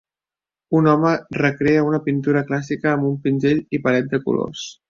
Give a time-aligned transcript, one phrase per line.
[0.79, 4.69] Un home recrea una pintura clàssica amb un pinzell i palet de colors